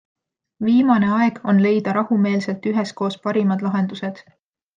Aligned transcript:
Viimane 0.69 1.09
aeg 1.17 1.37
on 1.53 1.59
leida 1.65 1.93
rahumeelselt 1.99 2.67
üheskoos 2.73 3.19
parimad 3.27 3.67
lahendused! 3.69 4.25